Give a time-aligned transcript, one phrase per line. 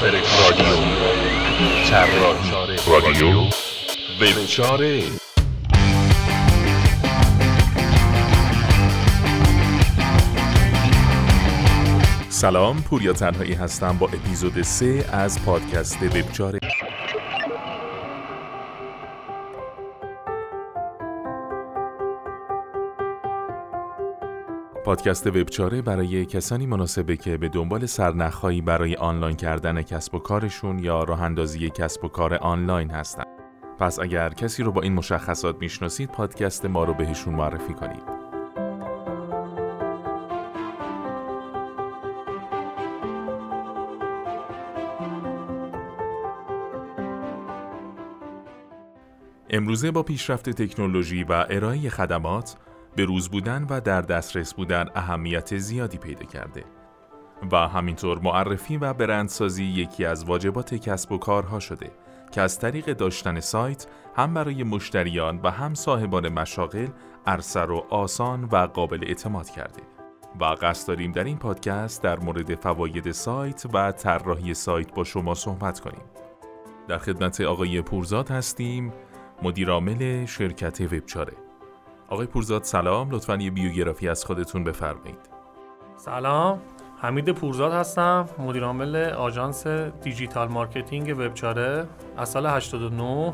[0.00, 0.14] رادیو.
[2.86, 3.44] رادیو
[4.20, 5.02] وبچاره
[12.28, 16.60] سلام پوریا تنهایی هستم با اپیزود 3 از پادکست وبچاره
[24.88, 30.78] پادکست وبچاره برای کسانی مناسبه که به دنبال سرنخهایی برای آنلاین کردن کسب و کارشون
[30.78, 33.22] یا راه اندازی کسب و کار آنلاین هستن.
[33.78, 38.02] پس اگر کسی رو با این مشخصات می‌شناسید پادکست ما رو بهشون معرفی کنید.
[49.50, 52.56] امروزه با پیشرفت تکنولوژی و ارائه خدمات
[52.98, 56.64] به روز بودن و در دسترس بودن اهمیت زیادی پیدا کرده
[57.52, 61.90] و همینطور معرفی و برندسازی یکی از واجبات کسب و کارها شده
[62.32, 66.88] که از طریق داشتن سایت هم برای مشتریان و هم صاحبان مشاغل
[67.26, 69.82] ارسر و آسان و قابل اعتماد کرده
[70.40, 75.34] و قصد داریم در این پادکست در مورد فواید سایت و طراحی سایت با شما
[75.34, 76.04] صحبت کنیم.
[76.88, 78.92] در خدمت آقای پورزاد هستیم
[79.42, 81.47] مدیرعامل شرکت وبچاره.
[82.10, 83.10] آقای پورزاد سلام.
[83.10, 85.18] لطفا یه بیوگرافی از خودتون بفرمایید.
[85.96, 86.60] سلام.
[87.00, 93.32] حمید پورزاد هستم مدیر عامل آژانس digital marketing وب‌چاره از سال 89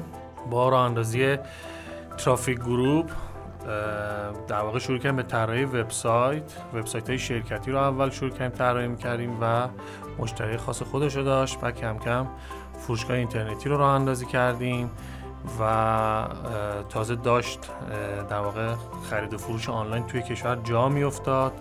[0.51, 1.37] با راه اندازی
[2.19, 3.11] Traffic Group
[4.49, 6.53] در واقع شروع کردیم به طراحی وبسایت.
[6.75, 9.69] وبسایت های شرکتی رو اول شروع کردیم طراحی می‌کردیم و
[10.19, 12.27] مشتری خاص خودش رو داشت و کم کم
[12.79, 14.91] فروشگاه اینترنتی رو راه اندازی کردیم.
[15.61, 16.29] و
[16.89, 17.59] تازه داشت
[18.31, 18.75] در واقع
[19.11, 21.53] خرید و فروش آنلاین توی کشور جا میافتاد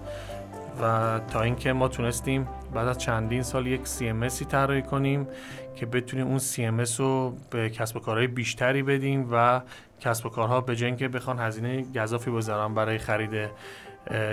[0.82, 5.28] و تا اینکه ما تونستیم بعد از چندین سال یک CMS طراحی کنیم
[5.76, 9.62] که بتونیم اون CMS رو به کسب و کارهای بیشتری بدیم و
[10.00, 13.50] کسب و کارها به جای بخوان هزینه گذافی بذارن برای خرید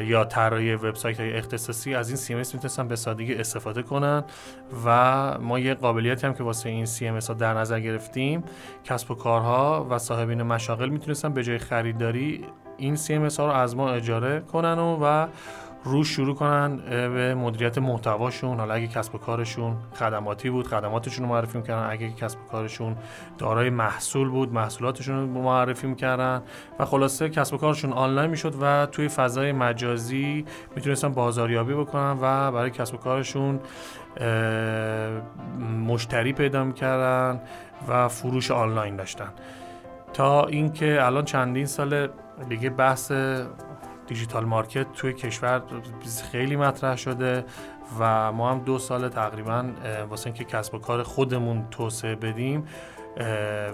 [0.05, 4.25] یا طراحی وبسایت های اختصاصی از این CMS می‌تونستن به سادگی استفاده کنن
[4.87, 8.45] و ما یه قابلیتی هم که واسه این CMS ها در نظر گرفتیم
[8.85, 12.45] کسب و کارها و صاحبین مشاغل می‌تونستن به جای خریداری
[12.77, 15.27] این CMS ها رو از ما اجاره کنن و, و
[15.85, 18.59] روش شروع کنن به مدیریت محتواشون.
[18.59, 21.91] حالا اگه کسب و کارشون خدماتی بود خدماتشون رو معرفی می‌کردن.
[21.91, 22.97] اگه کسب و کارشون
[23.39, 26.43] دارای محصول بود محصولاتشون رو معرفی می‌کردن.
[26.79, 30.45] و خلاصه کسب و کارشون آنلاین می‌شد و توی فضای مجازی
[30.77, 33.61] می‌تونستن بازاریابی بکنن و برای کسب و کارشون
[35.87, 37.41] مشتری پیدا می‌کردن
[37.89, 39.29] و فروش آنلاین داشتن.
[40.13, 42.09] تا اینکه الان چندین سال
[42.49, 43.13] دیگه بحث
[44.11, 45.63] دیجیتال مارکت توی کشور
[46.33, 47.45] خیلی مطرح شده
[48.01, 49.65] و ما هم دو سال تقریبا
[50.11, 52.65] واسه اینکه کسب و کار خودمون توسعه بدیم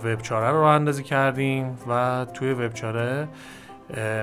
[0.05, 3.29] وبچاره رو اندازی کردیم و توی وبچاره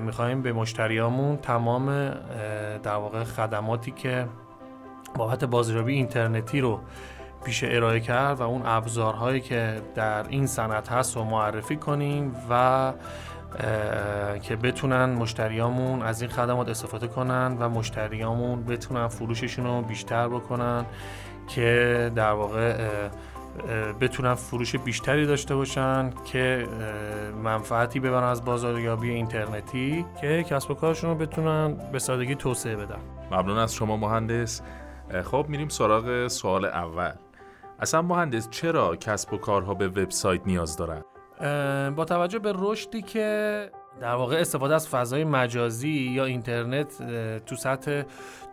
[0.02, 2.10] می‌خوایم به مشتریامون تمام
[2.84, 4.28] در واقع خدماتی که
[5.16, 6.80] بابت بازاریابی اینترنتی رو
[7.46, 12.94] پیش ارائه کرد و اون ابزارهایی که در این صنعت هست رو معرفی کنیم و
[14.44, 20.86] که بتونن مشتریامون از این خدمات استفاده کنن و مشتریامون بتونن فروششون رو بیشتر بکنن
[21.48, 22.90] که در واقع
[24.02, 26.68] بتونن فروش بیشتری داشته باشن که
[27.44, 33.00] منفعتی ببرن از بازاریابی اینترنتی که کسب و کارشون رو بتونن به سادگی توسعه بدن.
[33.32, 34.62] ممنون از شما مهندس.
[35.24, 37.12] خب میریم سراغ سوال اول.
[37.80, 41.02] اصلا مهندس چرا کسب و کارها به وبسایت نیاز دارن؟
[41.96, 43.70] با توجه به رشدی که
[44.02, 46.98] در واقع استفاده از فضای مجازی یا اینترنت
[47.46, 48.04] تو سطح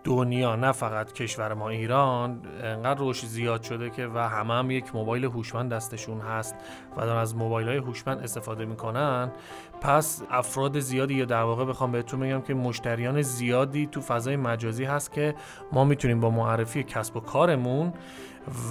[0.04, 4.94] دنیا نه فقط کشور ما ایران انقدر رشد زیاد شده که و همه هم یک
[4.94, 6.54] موبایل هوشمند دستشون هست
[6.96, 9.32] و دارن از موبایل های هوشمند استفاده می‌کنن.
[9.80, 14.84] پس افراد زیادی یا در واقع بخوام بهتون بگم که مشتریان زیادی تو فضای مجازی
[14.84, 15.34] هست که
[15.72, 17.92] ما می‌تونیم با معرفی کسب و کارمون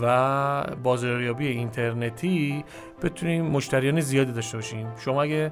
[0.02, 2.66] و بازاریابی اینترنتی
[3.04, 4.88] بتونیم مشتریان زیادی داشته باشیم.
[4.98, 5.52] شما اگه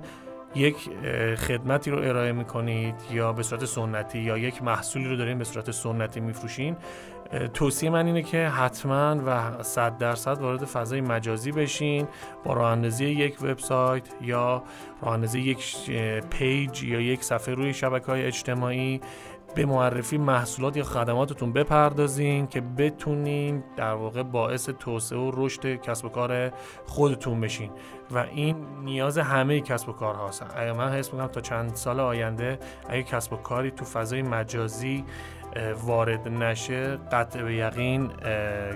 [0.56, 0.90] یک
[1.36, 5.72] خدمتی رو ارائه می‌کنید یا به صورت سنتی یا یک محصولی رو دارین به صورت
[5.72, 6.76] سنتی میفروشین
[7.54, 12.08] توصیه من اینه که حتما و صد درصد وارد فضای مجازی بشین
[12.44, 14.64] با راه اندازی یک وبسایت یا
[15.02, 15.92] راه اندازی یک
[16.30, 19.02] پیج یا یک صفحه روی شبکه های اجتماعی
[19.56, 26.06] به معرفی محصولات یا خدماتتون بپردازین که بتونین در واقع باعث توسعه و رشد کسب
[26.06, 26.52] و کار
[26.86, 27.72] خودتون بشین.
[28.12, 32.60] و این نیاز همه کسب و کار هاست من حس می‌کنم تا چند سال آینده
[32.90, 35.06] اگه کسب و کاری تو فضای مجازی
[35.84, 38.12] وارد نشه قطع به یقین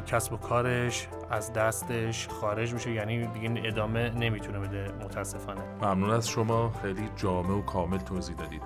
[0.05, 2.91] کسب و کارش از دستش خارج میشه.
[2.91, 5.61] یعنی دیگه ادامه نمی‌تونه بده متاسفانه.
[5.81, 6.71] ممنون از شما.
[6.81, 8.61] خیلی جامع و کامل توضیح دادید.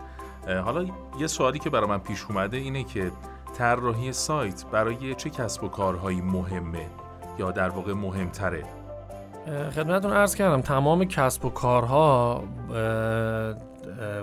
[0.48, 0.86] حالا
[1.20, 3.12] یه سوالی که برای من پیش اومده اینه که
[3.58, 6.88] طراحی سایت برای چه کسب و کارهایی مهمه
[7.40, 8.64] یا در واقع مهمتره؟
[9.76, 12.44] خدمتتون ارز کردم تمام کسب و کارها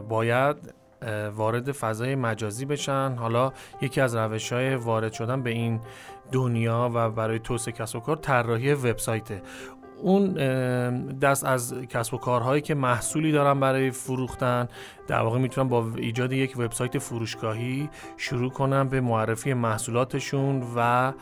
[0.08, 0.56] باید
[1.36, 3.16] وارد فضای مجازی بشن.
[3.18, 5.80] حالا یکی از روش های وارد شدن به این
[6.32, 9.42] دنیا و برای توسعه کسب و کار طراحی وبسایته.
[10.02, 10.32] اون
[11.18, 14.68] دست از کسب و کارهایی که محصولی دارن برای فروختن
[15.08, 21.12] در واقع می‌تونن با ایجاد یک وبسایت فروشگاهی شروع کنن به معرفی محصولاتشون و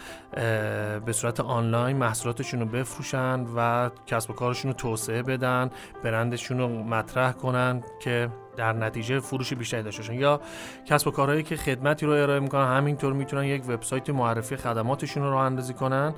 [1.06, 5.70] به صورت آنلاین محصولاتشون رو بفروشن و کسب و کارشون رو توسعه بدن
[6.04, 8.28] برندشون رو مطرح کنن که
[8.60, 10.14] در نتیجه فروش بیشتری داشته باشن.
[10.14, 10.40] یا
[10.84, 15.30] کسب و کارهایی که خدمتی رو ارائه می‌کنن همینطور می‌تونن یک وبسایت معرفی خدماتشون رو
[15.30, 16.14] راه اندازی کنن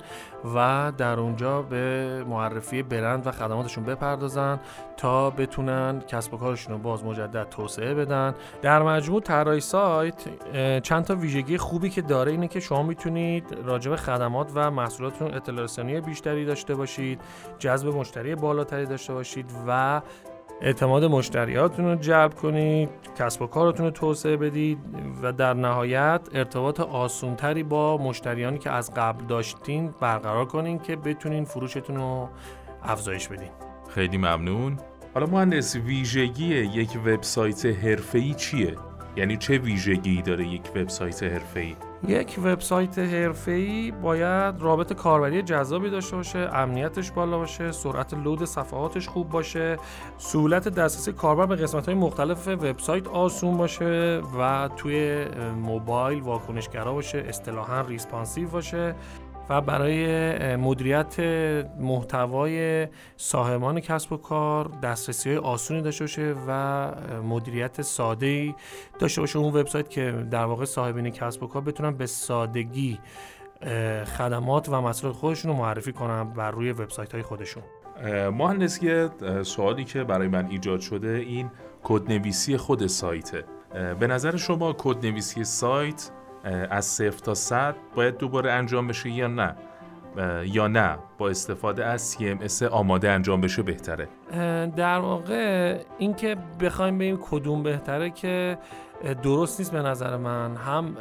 [0.55, 4.59] و در اونجا به معرفی برند و خدماتشون بپردازن
[4.97, 8.35] تا بتونن کسب و کارشون رو باز مجدد توسعه بدن.
[8.61, 10.23] در مجموع طراحی سایت
[10.83, 15.99] چند تا ویژگی خوبی که داره اینه که شما می‌تونید راجع خدمات و محصولاتتون اطلاع
[15.99, 17.21] بیشتری داشته باشید
[17.59, 20.01] جذب مشتری بالاتری داشته باشید و
[20.61, 22.89] اعتماد مشتریاتون رو جلب کنید
[23.19, 24.77] کسب و کارتون رو توسعه بدید
[25.23, 31.45] و در نهایت ارتباط آسونتری با مشتریانی که از قبل داشتین برقرار کنین که بتونین
[31.45, 32.29] فروشتون رو
[32.83, 33.49] افزایش بدین.
[33.89, 34.77] خیلی ممنون.
[35.13, 38.75] حالا مهندس ویژگی یک وبسایت حرفه‌ای چیه؟
[39.15, 41.75] یعنی چه ویژگی داره یک وبسایت حرفه‌ای؟
[42.07, 49.07] یک وبسایت حرفه‌ای باید رابط کاربری جذابی داشته باشه امنیتش بالا باشه سرعت لود صفحاتش
[49.07, 49.77] خوب باشه
[50.17, 55.25] سهولت دسترسی کاربر به قسمت‌های مختلف وبسایت آسون باشه و توی
[55.61, 58.95] موبایل واکنشگرا باشه اصطلاحا responsive باشه.
[59.49, 61.19] و برای مدیریت
[61.79, 62.87] محتوای
[63.17, 66.91] صاحبان کسب و کار دسترسی های آسونی داشته باشه و
[67.23, 68.55] مدیریت ساده ای
[68.99, 69.39] داشته باشه.
[69.39, 72.99] اون وبسایت که در واقع صاحبین کسب و کار بتونن به سادگی
[74.17, 77.63] خدمات و مسائل خودشون رو معرفی کنن بر روی وبسایت های خودشون
[78.31, 79.07] مهندسی
[79.43, 81.51] سوالی که برای من ایجاد شده این
[81.83, 83.43] کدنویسی خود سایته.
[83.99, 86.11] به نظر شما کدنویسی سایت
[86.69, 89.55] از صفر تا صد باید دوباره انجام بشه یا نه؟
[90.45, 94.07] یا نه؟ با استفاده از CMS آماده انجام بشه بهتره.
[94.75, 98.57] در واقع اینکه بخوایم بگیم کدوم بهتره که
[99.23, 100.55] درست نیست به نظر من.
[100.55, 100.95] هم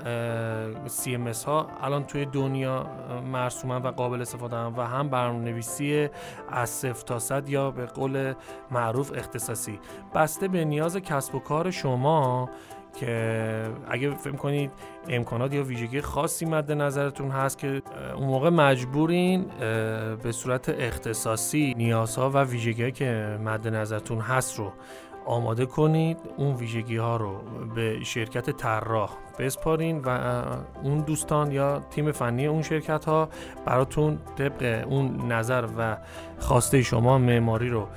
[0.86, 2.86] CMS ها الان توی دنیا
[3.32, 6.08] مرسومن و قابل استفاده هم و هم برنامه نویسی
[6.50, 8.34] از صفر تا صد یا به قول
[8.70, 9.80] معروف اختصاصی.
[10.14, 12.50] بسته به نیاز کسب و کار شما
[12.94, 14.70] که اگه فکر کنید
[15.08, 17.82] امکانات یا ویژگی خاصی مد نظرتون هست که
[18.16, 19.46] اون موقع مجبورین
[20.22, 24.72] به صورت اختصاصی نیازها و ویژگی که مد نظرتون هست رو
[25.26, 26.18] آماده کنید.
[26.36, 27.40] اون ویژگی ها رو
[27.74, 30.42] به شرکت طراح بسپارین و
[30.82, 33.28] اون دوستان یا تیم فنی اون شرکت ها
[33.66, 35.96] براتون طبق اون نظر و
[36.38, 37.88] خواسته شما معماری رو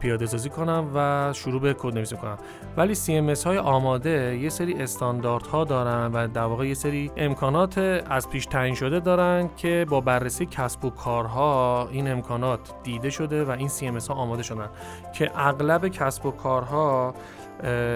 [0.00, 2.38] پیاده سازی کنم و شروع به کد نویسی کنم
[2.76, 7.78] ولی CMS های آماده یه سری استاندارد ها دارن و در واقع یه سری امکانات
[8.10, 13.44] از پیش تعیین شده دارن که با بررسی کسب و کارها این امکانات دیده شده
[13.44, 14.68] و این CMS ها آماده شدن
[15.12, 17.14] که اغلب کسب و کارها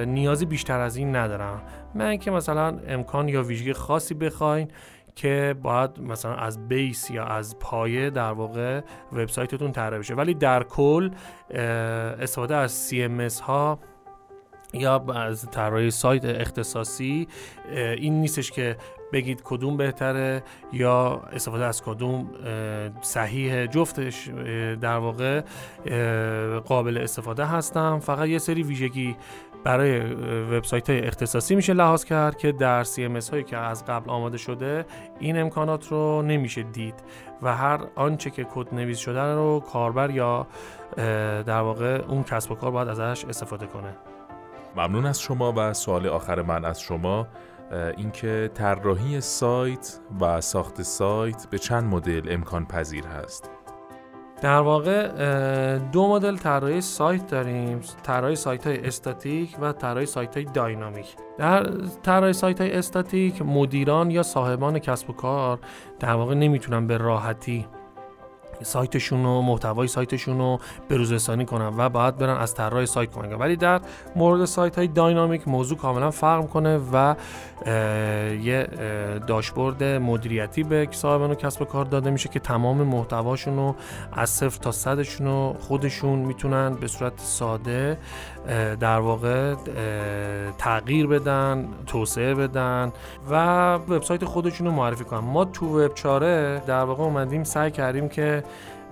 [0.07, 1.61] نیازی بیشتر از این ندارن
[1.95, 4.69] من که مثلا امکان یا ویژگی خاصی بخواین
[5.17, 8.81] که باید مثلا از بیس یا از پایه در واقع
[9.12, 10.15] وبسایتتون طراحی بشه.
[10.15, 11.11] ولی در کل
[12.21, 13.79] استفاده از CMS ها
[14.75, 17.29] یا از طراحی سایت اختصاصی
[17.75, 18.77] این نیستش که
[19.12, 22.31] بگید کدوم بهتره یا استفاده از کدوم
[23.00, 24.29] صحیح جفتش
[24.81, 25.43] در واقع
[26.65, 27.99] قابل استفاده هستم.
[27.99, 29.17] فقط یه سری ویژگی
[29.65, 30.00] برای
[30.43, 34.87] وبسایت های اختصاصی میشه لحاظ کرد که در CMS هایی که از قبل آماده شده
[35.19, 36.95] این امکانات رو نمیشه دید
[37.43, 40.47] و هر آنچه که کد نویس شده رو کاربر یا
[41.47, 43.97] در واقع اون کسب و کار باید ازش استفاده کنه.
[44.77, 47.27] ممنون از شما و سوال آخر من از شما.
[47.97, 53.50] اینکه طراحی سایت و ساخت سایت به چند مدل امکان پذیر هست؟
[54.42, 55.09] در واقع
[55.78, 57.80] دو مدل طراحی سایت داریم.
[58.02, 61.16] طراحی سایت های استاتیک و طراحی سایت های داینامیک.
[61.38, 61.71] در
[62.02, 65.59] طراحی سایت های استاتیک مدیران یا صاحبان کسب و کار
[66.00, 67.66] در واقع نمی‌تونن به راحتی
[68.62, 73.33] سایتشون و محتوای سایتشون رو بروزرسانی کنن و باید برن از طراح سایت کنن.
[73.33, 73.81] ولی در
[74.17, 77.15] مورد سایت های داینامیک موضوع کاملا فرق کنه و
[78.43, 78.69] یه
[79.27, 83.75] داشبورد مدیریتی به صاحبان و کسب و کار داده میشه که تمام محتواشون رو
[84.12, 87.99] از صفر تا صدشون رو خودشون می‌تونن به صورت ساده
[88.81, 89.55] در واقع
[90.59, 92.93] تغییر بدن توسعه بدن
[93.31, 95.19] و وبسایت خودشون رو معرفی کنن.
[95.21, 98.45] ما تو وب چاره در واقع اومدیم سعی کردیم که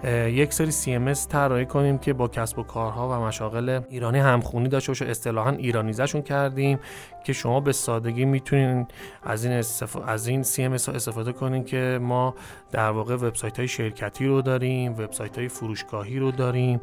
[0.05, 4.91] یک سری CMS طراحی کنیم که با کسب و کارها و مشاغل ایرانی همخونی داشته
[4.91, 5.07] باشه.
[5.07, 6.79] اصطلاحا ایرانیزشون کردیم
[7.27, 8.87] که شما به سادگی می‌تونین
[9.23, 9.97] از این استف...
[10.07, 12.35] از این CMS ها استفاده کنین که ما
[12.73, 16.81] در واقع وبسایت های شرکتی رو داریم وبسایت های فروشگاهی رو داریم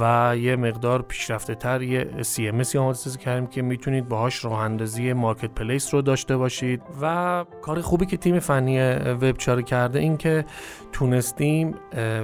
[0.00, 5.12] و یه مقدار پیشرفته تر یه CMS آماده سازی کردیم که می‌تونید باهاش راه اندازی
[5.12, 6.82] marketplace رو داشته باشید.
[7.02, 10.44] و کار خوبی که تیم فنی وب‌چاره کرده این که
[10.92, 11.74] تونستیم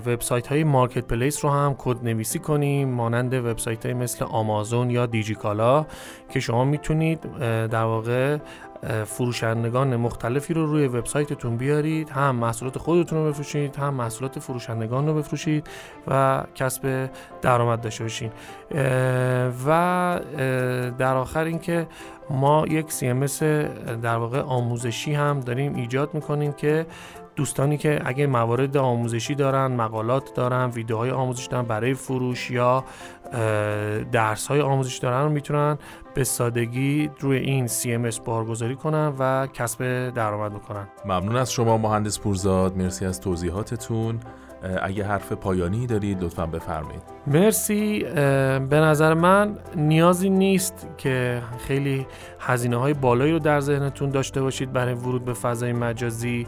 [0.06, 5.86] وبسایت های marketplace رو هم کد نویسی کنیم مانند وبسایت های مثل آمازون یا دیجیکالا
[6.28, 7.26] که شما می‌تونید
[7.70, 8.38] در واقع
[9.04, 15.14] فروشندگان مختلفی رو روی وبسایتتون بیارید هم محصولات خودتون رو بفروشید هم محصولات فروشندگان رو
[15.14, 15.66] بفروشید
[16.08, 17.10] و کسب
[17.42, 18.30] درآمد داشته باشین.
[19.66, 20.20] و
[20.98, 21.86] در آخر اینکه
[22.30, 23.42] ما یک CMS
[24.02, 26.86] در واقع آموزشی هم داریم ایجاد می‌کنیم که
[27.36, 32.84] دوستانی که اگه موارد آموزشی دارن مقالات دارن ویدیوهای آموزش دارن برای فروش یا
[34.12, 35.78] درس های آموزش دارن می‌تونن
[36.14, 40.88] به سادگی روی این CMS بارگذاری کنن و کسب درآمد بکنن.
[41.04, 42.76] ممنون از شما مهندس پورزاد.
[42.76, 44.20] مرسی از توضیحاتتون.
[44.82, 47.02] اگه حرف پایانی دارید لطفا بفرمایید.
[47.26, 47.98] مرسی.
[48.70, 52.06] به نظر من نیازی نیست که خیلی
[52.40, 56.46] هزینه های بالایی رو در ذهنتون داشته باشید برای ورود به فضای مجازی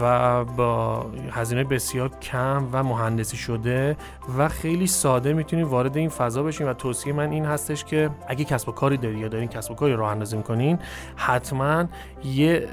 [0.00, 3.96] و با هزینه بسیار کم و مهندسی شده
[4.38, 8.44] و خیلی ساده می‌تونید وارد این فضا بشین و توصیه من این هستش که اگه
[8.44, 10.78] کسب و کاری دارید یا دارین کسب و کاری راه اندازی می‌کنین
[11.16, 11.84] حتما
[12.24, 12.68] یه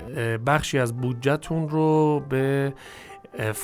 [0.45, 2.73] بخشی از بودجهتون رو به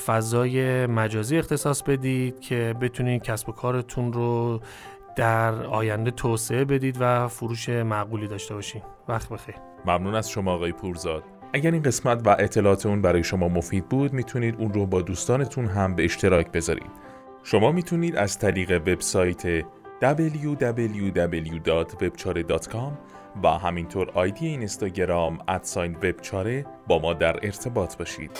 [0.06, 4.60] فضای مجازی اختصاص بدید که بتونید کسب و کارتون رو
[5.16, 9.54] در آینده توسعه بدید و فروش معقولی داشته باشید وقت بخیر.
[9.86, 11.22] ممنون از شما آقای پورزاد.
[11.52, 15.66] اگر این قسمت و اطلاعات اون برای شما مفید بود می‌تونید اون رو با دوستانتون
[15.66, 16.90] هم به اشتراک بذارید.
[17.42, 19.64] شما می‌تونید از طریق وبسایت
[20.02, 22.92] www.webchare.com
[23.42, 28.30] و همینطور آیدی اینستاگرام ادساین وبچاره با ما در ارتباط باشید.